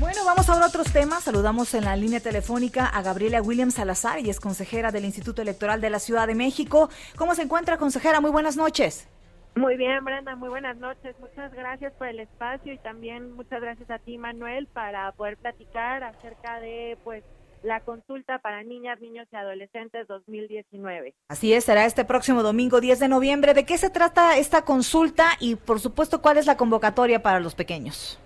Bueno, 0.00 0.24
vamos 0.24 0.48
ahora 0.48 0.64
a 0.64 0.68
otros 0.68 0.92
temas. 0.92 1.24
Saludamos 1.24 1.74
en 1.74 1.84
la 1.84 1.94
línea 1.94 2.20
telefónica 2.20 2.86
a 2.86 3.02
Gabriela 3.02 3.42
Williams 3.42 3.74
Salazar, 3.74 4.18
y 4.18 4.30
es 4.30 4.40
consejera 4.40 4.90
del 4.90 5.04
Instituto 5.04 5.42
Electoral 5.42 5.82
de 5.82 5.90
la 5.90 5.98
Ciudad 5.98 6.26
de 6.26 6.34
México. 6.34 6.88
¿Cómo 7.16 7.34
se 7.34 7.42
encuentra, 7.42 7.76
consejera? 7.76 8.20
Muy 8.22 8.30
buenas 8.30 8.56
noches. 8.56 9.06
Muy 9.56 9.76
bien, 9.76 10.02
Brenda, 10.02 10.36
muy 10.36 10.48
buenas 10.48 10.78
noches. 10.78 11.14
Muchas 11.20 11.52
gracias 11.52 11.92
por 11.92 12.08
el 12.08 12.20
espacio 12.20 12.72
y 12.72 12.78
también 12.78 13.32
muchas 13.32 13.60
gracias 13.60 13.90
a 13.90 13.98
ti, 13.98 14.16
Manuel, 14.16 14.68
para 14.68 15.12
poder 15.12 15.36
platicar 15.36 16.02
acerca 16.02 16.60
de 16.60 16.96
pues 17.04 17.22
la 17.62 17.80
consulta 17.80 18.38
para 18.38 18.62
niñas, 18.62 18.98
niños 19.00 19.28
y 19.30 19.36
adolescentes 19.36 20.08
2019. 20.08 21.14
Así 21.28 21.52
es, 21.52 21.64
será 21.64 21.84
este 21.84 22.06
próximo 22.06 22.42
domingo 22.42 22.80
10 22.80 23.00
de 23.00 23.08
noviembre. 23.08 23.52
¿De 23.52 23.66
qué 23.66 23.76
se 23.76 23.90
trata 23.90 24.38
esta 24.38 24.64
consulta 24.64 25.32
y 25.40 25.56
por 25.56 25.78
supuesto 25.78 26.22
cuál 26.22 26.38
es 26.38 26.46
la 26.46 26.56
convocatoria 26.56 27.22
para 27.22 27.38
los 27.38 27.54
pequeños? 27.54 28.18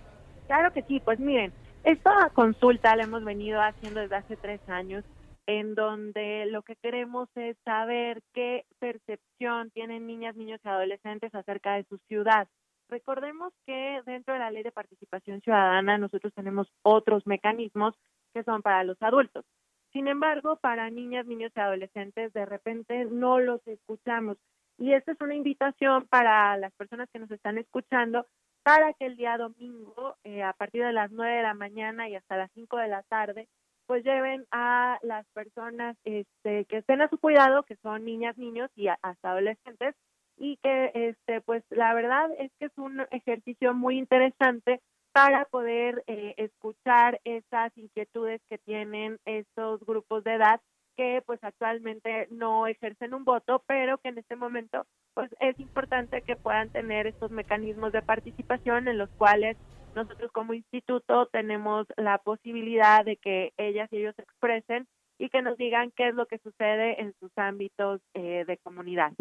Claro 0.47 0.73
que 0.73 0.83
sí, 0.83 1.01
pues 1.01 1.19
miren, 1.19 1.53
esta 1.85 2.31
consulta 2.31 2.97
la 2.97 3.05
hemos 3.05 3.25
venido 3.25 3.61
haciendo 3.61 4.01
desde 4.01 4.17
hace 4.17 4.37
tres 4.37 4.61
años 4.69 5.05
en 5.47 5.75
donde 5.75 6.47
lo 6.47 6.63
que 6.63 6.77
queremos 6.77 7.29
es 7.35 7.57
saber 7.65 8.23
qué 8.33 8.65
percepción 8.79 9.71
tienen 9.71 10.07
niñas, 10.07 10.37
niños 10.37 10.61
y 10.65 10.69
adolescentes 10.69 11.35
acerca 11.35 11.75
de 11.75 11.85
su 11.85 11.99
ciudad. 12.09 12.49
Recordemos 12.89 13.53
que 13.67 14.01
dentro 14.07 14.35
de 14.35 14.41
la 14.41 14.51
ley 14.51 14.63
de 14.63 14.73
participación 14.73 15.41
ciudadana 15.43 15.99
nosotros 15.99 16.33
tenemos 16.35 16.73
otros 16.83 17.27
mecanismos 17.27 17.95
que 18.33 18.43
son 18.45 18.63
para 18.63 18.85
los 18.85 19.01
adultos. 19.03 19.45
Sin 19.93 20.09
embargo, 20.09 20.57
para 20.57 20.91
niñas, 20.91 21.27
niños 21.27 21.53
y 21.55 21.61
adolescentes 21.61 22.33
de 22.33 22.47
repente 22.47 23.05
no 23.05 23.39
los 23.39 23.65
escuchamos. 23.67 24.39
Y 24.77 24.93
esta 24.93 25.13
es 25.13 25.21
una 25.21 25.35
invitación 25.35 26.07
para 26.09 26.57
las 26.57 26.73
personas 26.75 27.09
que 27.13 27.21
nos 27.21 27.31
están 27.31 27.59
escuchando 27.59 28.27
para 28.65 28.95
que 28.95 29.07
el 29.07 29.17
día 29.17 29.37
domingo, 29.37 30.17
eh, 30.25 30.43
a 30.43 30.55
partir 30.55 30.83
de 30.83 30.93
las 30.93 31.13
9 31.13 31.37
de 31.37 31.43
la 31.43 31.55
mañana 31.55 32.09
y 32.09 32.17
hasta 32.17 32.37
las 32.37 32.51
5 32.55 32.79
de 32.79 32.89
la 32.89 33.03
tarde, 33.03 33.47
pues 33.87 34.03
lleven 34.03 34.47
a 34.51 34.99
las 35.03 35.27
personas 35.35 35.97
este, 36.05 36.65
que 36.65 36.79
estén 36.79 37.03
a 37.03 37.09
su 37.09 37.19
cuidado, 37.19 37.63
que 37.65 37.77
son 37.77 38.07
niñas, 38.07 38.39
niños 38.39 38.71
y 38.75 38.89
hasta 38.89 39.31
adolescentes, 39.31 39.95
y 40.39 40.57
que 40.57 40.91
este 40.95 41.43
pues 41.43 41.63
la 41.69 41.93
verdad 41.95 42.31
es 42.39 42.51
que 42.59 42.67
es 42.67 42.73
un 42.77 43.03
ejercicio 43.11 43.75
muy 43.75 43.99
interesante 43.99 44.81
para 45.13 45.45
poder 45.45 46.03
eh, 46.07 46.35
escuchar 46.39 47.21
esas 47.25 47.77
inquietudes 47.77 48.41
que 48.49 48.59
tienen 48.59 49.19
estos 49.27 49.85
grupos 49.85 50.25
de 50.25 50.35
edad 50.35 50.61
que 50.97 51.23
pues 51.27 51.43
actualmente 51.43 52.29
no 52.31 52.67
ejercen 52.67 53.15
un 53.15 53.25
voto, 53.25 53.63
pero 53.67 53.99
que 53.99 54.09
en 54.09 54.19
este 54.19 54.37
momento 54.37 54.87
pues 55.15 55.31
es 55.41 55.59
importante 55.61 56.23
que 56.23 56.37
puedan 56.37 56.71
tener 56.71 57.07
estos 57.07 57.31
mecanismos 57.31 57.93
de 57.93 58.03
participación 58.03 58.89
en 58.89 58.99
los 58.99 59.11
cuales 59.11 59.57
nosotros 59.95 60.31
como 60.33 60.55
instituto 60.55 61.27
tenemos 61.27 61.87
la 61.97 62.19
posibilidad 62.19 63.05
de 63.05 63.17
que 63.17 63.53
ellas 63.57 63.89
y 63.93 63.99
ellos 63.99 64.19
expresen 64.19 64.87
y 65.19 65.29
que 65.29 65.43
nos 65.43 65.57
digan 65.57 65.93
qué 65.97 66.09
es 66.09 66.15
lo 66.15 66.27
que 66.27 66.39
sucede 66.39 67.01
en 67.01 67.15
sus 67.21 67.31
ámbitos 67.37 68.01
eh, 68.15 68.45
de 68.47 68.59
comunidad. 68.59 69.13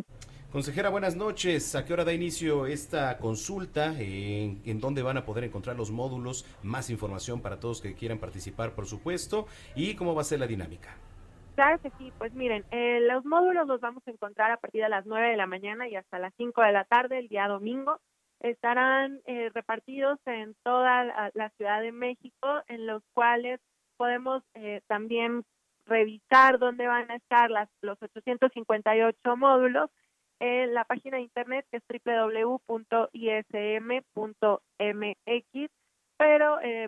Consejera, 0.52 0.89
buenas 0.89 1.15
noches. 1.15 1.75
¿A 1.75 1.83
qué 1.83 1.93
hora 1.93 2.03
da 2.03 2.13
inicio 2.13 2.67
esta 2.67 3.17
consulta? 3.17 3.99
¿En, 3.99 4.61
¿En, 4.65 4.80
dónde 4.80 5.02
van 5.02 5.17
a 5.17 5.25
poder 5.25 5.43
encontrar 5.43 5.75
los 5.75 5.89
módulos? 5.89 6.45
Más 6.61 6.89
información 6.89 7.42
para 7.42 7.59
todos 7.59 7.81
que 7.81 7.95
quieran 7.95 8.19
participar, 8.19 8.73
por 8.73 8.86
supuesto. 8.86 9.48
¿Y 9.75 9.95
cómo 9.95 10.14
va 10.14 10.21
a 10.21 10.25
ser 10.25 10.39
la 10.39 10.48
dinámica? 10.48 10.95
Claro 11.55 11.80
que 11.80 11.91
sí, 11.99 12.11
pues 12.17 12.33
miren, 12.33 12.65
eh, 12.71 12.99
los 13.02 13.25
módulos 13.25 13.67
los 13.67 13.80
vamos 13.80 14.02
a 14.08 14.11
encontrar 14.11 14.52
a 14.52 14.58
partir 14.58 14.81
de 14.81 14.89
las 14.89 15.05
9 15.05 15.30
de 15.30 15.37
la 15.37 15.45
mañana 15.45 15.87
y 15.87 15.95
hasta 15.95 16.17
las 16.17 16.33
5 16.36 16.61
de 16.64 16.71
la 16.71 16.83
tarde 16.83 17.19
el 17.19 17.27
día 17.27 17.47
domingo. 17.47 17.99
Estarán 18.39 19.21
eh, 19.25 19.52
repartidos 19.53 20.19
en 20.25 20.55
toda 20.63 21.31
la, 21.33 21.49
Ciudad 21.58 21.81
de 21.81 21.92
México, 21.92 22.47
en 22.67 22.87
los 22.87 23.03
cuales 23.13 23.59
podemos 23.97 24.43
eh, 24.55 24.81
también 24.87 25.43
revisar 25.86 26.58
dónde 26.58 26.87
van 26.87 27.11
a 27.11 27.17
estar 27.17 27.52
las, 27.52 27.69
los 27.81 28.02
858 28.02 29.37
módulos 29.37 29.92
en 30.39 30.73
la 30.73 30.86
página 30.86 31.17
de 31.17 31.23
internet 31.23 31.67
que 31.69 31.77
es 31.77 31.83
www.ism.mx, 31.87 32.89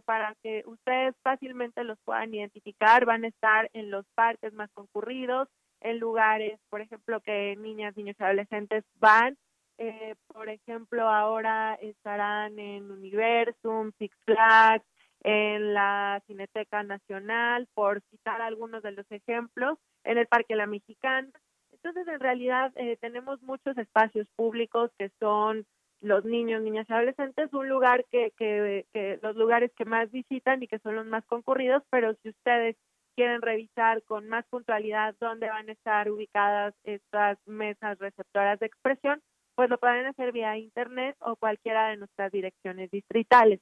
para 0.06 0.36
que 0.42 0.64
ustedes 0.66 1.16
fácilmente 1.24 1.84
los 1.84 2.00
puedan 2.06 2.34
identificar, 2.34 3.06
van 3.06 3.26
a 3.26 3.28
estar 3.28 3.70
en 3.74 3.92
los 3.92 4.06
parques 4.16 4.54
más 4.54 4.72
concurridos, 4.72 5.50
en 5.82 6.00
lugares, 6.00 6.60
por 6.70 6.82
ejemplo, 6.82 7.20
que 7.22 7.56
niñas, 7.58 7.96
niños 7.98 8.16
y 8.20 8.24
adolescentes 8.24 8.84
van 8.96 9.38
eh, 9.78 10.16
por 10.28 10.50
ejemplo, 10.50 11.10
ahora 11.10 11.76
estarán 11.76 12.58
en 12.60 12.90
Universum, 12.90 13.92
Six 13.98 14.16
Flags, 14.26 14.86
en 15.22 15.74
la 15.74 16.22
Cineteca 16.28 16.84
Nacional, 16.84 17.68
por 17.74 18.02
citar 18.10 18.42
algunos 18.42 18.84
de 18.84 18.92
los 18.92 19.10
ejemplos, 19.12 19.78
en 20.04 20.18
el 20.18 20.28
Parque 20.28 20.56
La 20.56 20.68
Mexicana. 20.68 21.30
Entonces, 21.72 22.08
en 22.08 22.20
realidad, 22.20 22.72
eh, 22.76 22.98
tenemos 23.02 23.42
muchos 23.42 23.78
espacios 23.78 24.28
públicos 24.36 24.92
que 24.98 25.10
son 25.20 25.66
los 26.02 26.26
niños, 26.26 26.62
niñas 26.62 26.88
y 26.90 26.94
adolescentes, 26.94 27.54
un 27.54 27.70
lugar 27.70 28.06
que, 28.12 28.32
que, 28.38 28.86
que 28.94 29.20
los 29.22 29.36
lugares 29.36 29.72
que 29.76 29.86
más 29.86 30.12
visitan 30.12 30.62
y 30.62 30.68
que 30.68 30.80
son 30.80 30.96
los 30.96 31.06
más 31.06 31.26
concurridos, 31.26 31.84
pero 31.90 32.14
si 32.22 32.30
ustedes 32.30 32.76
quieren 33.16 33.42
revisar 33.42 34.04
con 34.04 34.28
más 34.28 34.46
puntualidad 34.48 35.16
dónde 35.20 35.48
van 35.48 35.70
a 35.70 35.72
estar 35.72 36.12
ubicadas 36.12 36.74
estas 36.84 37.38
mesas 37.48 37.98
receptoras 37.98 38.60
de 38.60 38.66
expresión, 38.66 39.22
pues 39.56 39.70
lo 39.70 39.78
pueden 39.78 40.06
hacer 40.06 40.32
vía 40.32 40.58
internet 40.58 41.16
o 41.22 41.38
cualquiera 41.38 41.90
de 41.90 41.98
nuestras 41.98 42.32
direcciones 42.32 42.92
distritales. 42.92 43.62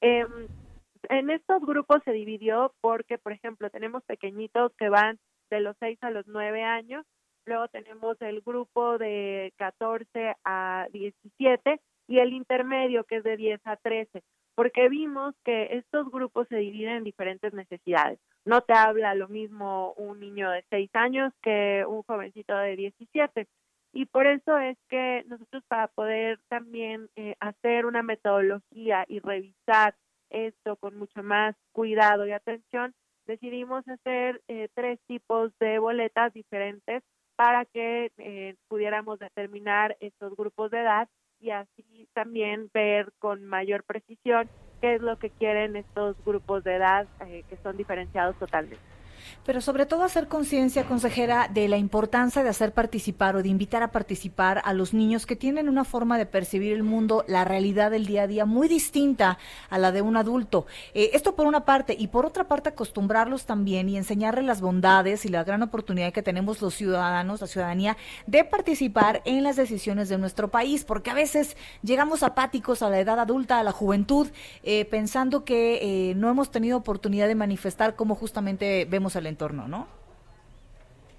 Em, 0.00 0.46
en 1.08 1.30
estos 1.30 1.60
grupos 1.62 2.00
se 2.04 2.12
dividió 2.12 2.74
porque, 2.80 3.18
por 3.18 3.32
ejemplo, 3.32 3.70
tenemos 3.70 4.04
pequeñitos 4.04 4.72
que 4.78 4.88
van 4.88 5.18
de 5.50 5.60
los 5.60 5.76
6 5.78 5.98
a 6.02 6.10
los 6.10 6.26
9 6.26 6.62
años, 6.62 7.04
luego 7.46 7.68
tenemos 7.68 8.20
el 8.20 8.40
grupo 8.42 8.98
de 8.98 9.52
14 9.56 10.36
a 10.44 10.86
17 10.92 11.80
y 12.08 12.18
el 12.18 12.32
intermedio 12.32 13.04
que 13.04 13.16
es 13.16 13.24
de 13.24 13.36
10 13.36 13.60
a 13.64 13.76
13, 13.76 14.22
porque 14.54 14.88
vimos 14.88 15.34
que 15.44 15.76
estos 15.76 16.10
grupos 16.10 16.46
se 16.48 16.56
dividen 16.56 16.96
en 16.98 17.04
diferentes 17.04 17.52
necesidades. 17.52 18.18
No 18.44 18.60
te 18.60 18.74
habla 18.74 19.14
lo 19.14 19.28
mismo 19.28 19.92
un 19.94 20.20
niño 20.20 20.50
de 20.50 20.64
6 20.70 20.90
años 20.94 21.32
que 21.42 21.84
un 21.86 22.02
jovencito 22.02 22.56
de 22.56 22.76
17 22.76 23.46
y 23.92 24.06
por 24.06 24.26
eso 24.26 24.58
es 24.58 24.76
que 24.88 25.24
nosotros 25.26 25.64
para 25.68 25.88
poder 25.88 26.38
también 26.48 27.08
eh, 27.16 27.34
hacer 27.40 27.86
una 27.86 28.02
metodología 28.02 29.04
y 29.08 29.20
revisar 29.20 29.94
esto 30.28 30.76
con 30.76 30.98
mucho 30.98 31.22
más 31.22 31.56
cuidado 31.72 32.26
y 32.26 32.32
atención, 32.32 32.94
decidimos 33.26 33.86
hacer 33.88 34.42
eh, 34.48 34.68
tres 34.74 35.00
tipos 35.06 35.50
de 35.60 35.78
boletas 35.78 36.32
diferentes 36.34 37.02
para 37.36 37.64
que 37.66 38.10
eh, 38.18 38.56
pudiéramos 38.68 39.18
determinar 39.18 39.96
estos 40.00 40.34
grupos 40.36 40.70
de 40.70 40.80
edad 40.80 41.08
y 41.40 41.50
así 41.50 42.08
también 42.14 42.70
ver 42.72 43.12
con 43.18 43.44
mayor 43.44 43.84
precisión 43.84 44.50
qué 44.80 44.96
es 44.96 45.02
lo 45.02 45.16
que 45.18 45.30
quieren 45.30 45.76
estos 45.76 46.16
grupos 46.24 46.64
de 46.64 46.76
edad 46.76 47.08
que 47.20 47.58
son 47.62 47.76
diferenciados 47.76 48.36
totalmente 48.38 48.95
pero 49.44 49.60
sobre 49.60 49.86
todo 49.86 50.02
hacer 50.02 50.28
conciencia, 50.28 50.84
consejera, 50.84 51.48
de 51.52 51.68
la 51.68 51.76
importancia 51.76 52.42
de 52.42 52.48
hacer 52.48 52.72
participar 52.72 53.36
o 53.36 53.42
de 53.42 53.48
invitar 53.48 53.82
a 53.82 53.92
participar 53.92 54.62
a 54.64 54.72
los 54.72 54.94
niños 54.94 55.26
que 55.26 55.36
tienen 55.36 55.68
una 55.68 55.84
forma 55.84 56.18
de 56.18 56.26
percibir 56.26 56.72
el 56.72 56.82
mundo, 56.82 57.24
la 57.28 57.44
realidad 57.44 57.90
del 57.90 58.06
día 58.06 58.22
a 58.22 58.26
día 58.26 58.44
muy 58.44 58.68
distinta 58.68 59.38
a 59.70 59.78
la 59.78 59.92
de 59.92 60.02
un 60.02 60.16
adulto. 60.16 60.66
Eh, 60.94 61.10
esto 61.14 61.34
por 61.34 61.46
una 61.46 61.64
parte, 61.64 61.96
y 61.98 62.08
por 62.08 62.26
otra 62.26 62.44
parte 62.44 62.68
acostumbrarlos 62.68 63.46
también 63.46 63.88
y 63.88 63.96
enseñarles 63.96 64.44
las 64.44 64.60
bondades 64.60 65.24
y 65.24 65.28
la 65.28 65.44
gran 65.44 65.62
oportunidad 65.62 66.12
que 66.12 66.22
tenemos 66.22 66.60
los 66.60 66.74
ciudadanos, 66.74 67.40
la 67.40 67.46
ciudadanía, 67.46 67.96
de 68.26 68.44
participar 68.44 69.22
en 69.24 69.42
las 69.42 69.56
decisiones 69.56 70.08
de 70.08 70.18
nuestro 70.18 70.48
país, 70.48 70.84
porque 70.84 71.10
a 71.10 71.14
veces 71.14 71.56
llegamos 71.82 72.22
apáticos 72.22 72.82
a 72.82 72.90
la 72.90 73.00
edad 73.00 73.18
adulta, 73.18 73.58
a 73.58 73.64
la 73.64 73.72
juventud, 73.72 74.28
eh, 74.62 74.84
pensando 74.84 75.44
que 75.44 76.10
eh, 76.10 76.14
no 76.14 76.30
hemos 76.30 76.50
tenido 76.50 76.76
oportunidad 76.76 77.28
de 77.28 77.34
manifestar 77.34 77.96
como 77.96 78.14
justamente 78.14 78.86
vemos 78.88 79.15
el 79.16 79.26
entorno, 79.26 79.68
¿no? 79.68 79.88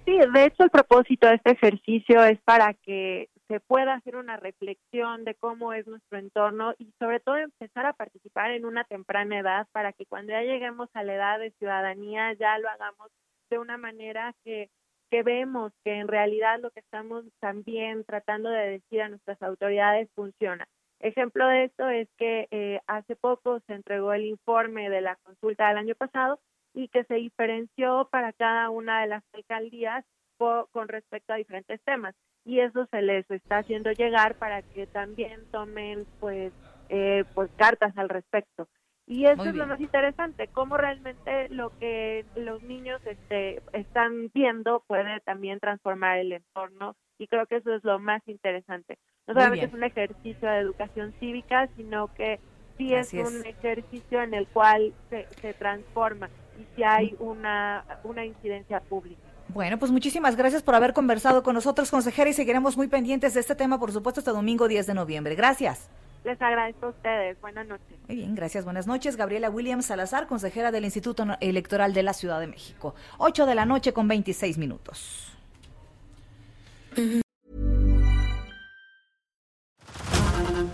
Sí, 0.04 0.16
de 0.16 0.44
hecho 0.46 0.64
el 0.64 0.70
propósito 0.70 1.28
de 1.28 1.34
este 1.34 1.52
ejercicio 1.52 2.24
es 2.24 2.40
para 2.40 2.72
que 2.72 3.28
se 3.48 3.60
pueda 3.60 3.94
hacer 3.94 4.16
una 4.16 4.36
reflexión 4.36 5.24
de 5.24 5.34
cómo 5.34 5.72
es 5.72 5.86
nuestro 5.86 6.18
entorno 6.18 6.74
y 6.78 6.92
sobre 6.98 7.20
todo 7.20 7.36
empezar 7.36 7.86
a 7.86 7.94
participar 7.94 8.50
en 8.52 8.66
una 8.66 8.84
temprana 8.84 9.38
edad 9.38 9.66
para 9.72 9.92
que 9.92 10.06
cuando 10.06 10.32
ya 10.32 10.42
lleguemos 10.42 10.88
a 10.92 11.02
la 11.02 11.14
edad 11.14 11.38
de 11.38 11.50
ciudadanía 11.52 12.34
ya 12.34 12.58
lo 12.58 12.68
hagamos 12.68 13.10
de 13.50 13.58
una 13.58 13.78
manera 13.78 14.34
que, 14.44 14.70
que 15.10 15.22
vemos 15.22 15.72
que 15.82 15.94
en 15.94 16.08
realidad 16.08 16.60
lo 16.60 16.70
que 16.70 16.80
estamos 16.80 17.24
también 17.40 18.04
tratando 18.04 18.50
de 18.50 18.70
decir 18.70 19.00
a 19.00 19.08
nuestras 19.08 19.42
autoridades 19.42 20.10
funciona. 20.14 20.66
Ejemplo 21.00 21.46
de 21.48 21.64
esto 21.64 21.88
es 21.88 22.08
que 22.18 22.48
eh, 22.50 22.80
hace 22.86 23.16
poco 23.16 23.60
se 23.66 23.74
entregó 23.74 24.12
el 24.12 24.24
informe 24.26 24.90
de 24.90 25.00
la 25.00 25.16
consulta 25.16 25.68
del 25.68 25.78
año 25.78 25.94
pasado 25.94 26.38
y 26.78 26.86
que 26.86 27.02
se 27.04 27.14
diferenció 27.14 28.08
para 28.12 28.32
cada 28.32 28.70
una 28.70 29.00
de 29.00 29.08
las 29.08 29.24
alcaldías 29.32 30.04
con 30.38 30.86
respecto 30.86 31.32
a 31.32 31.36
diferentes 31.36 31.82
temas. 31.82 32.14
Y 32.44 32.60
eso 32.60 32.86
se 32.92 33.02
les 33.02 33.28
está 33.32 33.58
haciendo 33.58 33.90
llegar 33.90 34.36
para 34.36 34.62
que 34.62 34.86
también 34.86 35.40
tomen 35.50 36.06
pues 36.20 36.52
eh, 36.88 37.24
pues 37.34 37.50
cartas 37.56 37.98
al 37.98 38.08
respecto. 38.08 38.68
Y 39.08 39.24
eso 39.24 39.42
es 39.42 39.56
lo 39.56 39.66
más 39.66 39.80
interesante 39.80 40.46
cómo 40.48 40.76
realmente 40.76 41.48
lo 41.48 41.76
que 41.80 42.24
los 42.36 42.62
niños 42.62 43.00
este, 43.06 43.60
están 43.72 44.30
viendo 44.32 44.84
puede 44.86 45.18
también 45.20 45.58
transformar 45.58 46.18
el 46.18 46.30
entorno 46.30 46.94
y 47.18 47.26
creo 47.26 47.46
que 47.46 47.56
eso 47.56 47.74
es 47.74 47.82
lo 47.82 47.98
más 47.98 48.22
interesante. 48.28 48.98
No 49.26 49.34
solamente 49.34 49.66
es 49.66 49.72
un 49.72 49.82
ejercicio 49.82 50.48
de 50.48 50.58
educación 50.58 51.12
cívica 51.18 51.68
sino 51.74 52.14
que 52.14 52.38
sí 52.76 52.94
es, 52.94 53.12
un 53.14 53.44
ejercicio 53.44 54.22
en 54.22 54.34
el 54.34 54.46
cual 54.46 54.92
se, 55.10 55.26
se 55.40 55.54
transforma 55.54 56.28
y 56.58 56.66
si 56.76 56.82
hay 56.82 57.16
una 57.18 57.84
una 58.04 58.24
incidencia 58.24 58.80
pública 58.80 59.28
bueno, 59.48 59.78
pues 59.78 59.90
muchísimas 59.90 60.36
gracias 60.36 60.62
por 60.62 60.74
haber 60.74 60.92
conversado 60.92 61.42
con 61.42 61.54
nosotros, 61.54 61.90
consejera, 61.90 62.28
y 62.28 62.34
seguiremos 62.34 62.76
muy 62.76 62.86
pendientes 62.86 63.34
de 63.34 63.40
este 63.40 63.54
tema, 63.54 63.78
por 63.78 63.92
supuesto, 63.92 64.20
este 64.20 64.30
domingo 64.30 64.68
10 64.68 64.86
de 64.86 64.94
noviembre. 64.94 65.34
Gracias. 65.34 65.88
Les 66.24 66.40
agradezco 66.42 66.86
a 66.86 66.88
ustedes. 66.90 67.40
Buenas 67.40 67.66
noches. 67.66 67.96
Muy 68.06 68.16
bien, 68.16 68.34
gracias. 68.34 68.64
Buenas 68.64 68.86
noches. 68.86 69.16
Gabriela 69.16 69.48
Williams 69.48 69.86
Salazar, 69.86 70.26
consejera 70.26 70.70
del 70.70 70.84
Instituto 70.84 71.24
Electoral 71.40 71.94
de 71.94 72.02
la 72.02 72.12
Ciudad 72.12 72.40
de 72.40 72.48
México. 72.48 72.94
8 73.18 73.46
de 73.46 73.54
la 73.54 73.64
noche 73.64 73.92
con 73.92 74.06
26 74.08 74.58
minutos. 74.58 75.32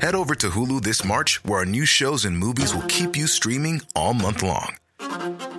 Head 0.01 0.15
over 0.15 0.37
to 0.37 0.49
Hulu 0.51 0.83
this 0.83 1.05
March, 1.05 1.41
where 1.45 1.61
our 1.61 1.67
new 1.67 1.87
shows 1.87 2.25
and 2.25 2.37
movies 2.37 2.75
will 2.75 2.87
keep 2.89 3.17
you 3.17 3.27
streaming 3.27 3.81
all 3.95 4.13
month 4.13 4.43
long. 4.43 4.84